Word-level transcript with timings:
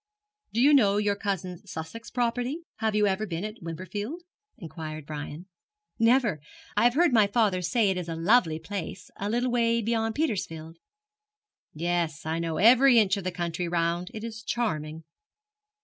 'Do 0.53 0.59
you 0.59 0.73
know 0.73 0.97
your 0.97 1.15
cousin's 1.15 1.69
Sussex 1.69 2.09
property? 2.09 2.63
Have 2.77 2.95
you 2.95 3.05
ever 3.05 3.27
been 3.27 3.43
at 3.45 3.61
Wimperfield?' 3.61 4.23
inquired 4.57 5.05
Brian. 5.05 5.45
'Never. 5.99 6.41
I 6.75 6.85
have 6.85 6.95
heard 6.95 7.13
my 7.13 7.27
father 7.27 7.61
say 7.61 7.91
it 7.91 7.97
is 7.97 8.09
a 8.09 8.15
lovely 8.15 8.57
place, 8.57 9.11
a 9.17 9.29
little 9.29 9.51
way 9.51 9.79
beyond 9.79 10.15
Petersfield.' 10.15 10.79
'Yes, 11.75 12.25
I 12.25 12.39
know 12.39 12.57
every 12.57 12.97
inch 12.97 13.15
of 13.15 13.23
the 13.25 13.31
country 13.31 13.67
round. 13.67 14.09
It 14.11 14.23
is 14.23 14.41
charming.' 14.41 15.03